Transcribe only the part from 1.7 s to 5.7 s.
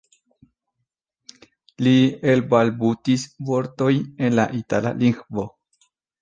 Li elbalbutis vortojn en la itala lingvo.